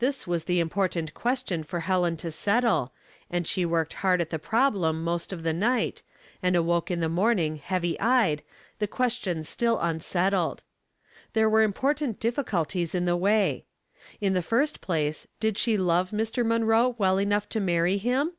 This 0.00 0.26
was 0.26 0.44
the 0.44 0.60
important 0.60 1.14
question 1.14 1.62
for 1.64 1.80
Helen 1.80 2.18
to 2.18 2.30
settle, 2.30 2.92
and 3.30 3.46
she 3.46 3.64
worked 3.64 4.02
bard 4.02 4.20
at 4.20 4.28
the 4.28 4.38
problem 4.38 5.02
most 5.02 5.32
of 5.32 5.44
the 5.44 5.54
night, 5.54 6.02
and 6.42 6.54
awoke 6.54 6.90
in 6.90 7.00
the 7.00 7.08
morning 7.08 7.56
heavy 7.56 7.98
eyed, 7.98 8.42
the 8.80 8.86
question 8.86 9.38
142 9.38 9.66
Household 9.66 9.80
Puzzles, 9.80 9.96
still 9.96 10.20
unsettled. 10.20 10.62
There 11.32 11.48
were 11.48 11.66
impctrtant 11.66 12.18
difficul 12.20 12.66
ties 12.66 12.94
in 12.94 13.06
the 13.06 13.16
way. 13.16 13.64
In 14.20 14.34
the 14.34 14.42
first 14.42 14.82
place, 14.82 15.26
did 15.40 15.56
she 15.56 15.78
love 15.78 16.10
Mr. 16.10 16.44
Munroe 16.44 16.94
well 16.98 17.16
enough 17.16 17.48
to 17.48 17.58
marry 17.58 17.96
him 17.96 18.32